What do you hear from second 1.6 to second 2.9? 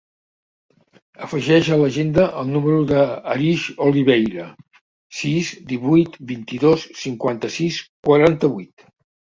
a l'agenda el número